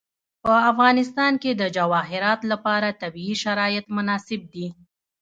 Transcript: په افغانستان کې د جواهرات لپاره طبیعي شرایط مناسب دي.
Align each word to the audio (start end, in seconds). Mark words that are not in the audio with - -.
په 0.43 0.53
افغانستان 0.71 1.33
کې 1.41 1.51
د 1.55 1.63
جواهرات 1.77 2.39
لپاره 2.51 2.97
طبیعي 3.01 3.35
شرایط 3.43 3.85
مناسب 3.97 4.41
دي. 4.53 4.67